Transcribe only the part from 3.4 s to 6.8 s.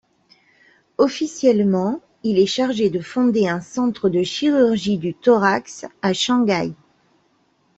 un centre de chirurgie du thorax à Shanghai.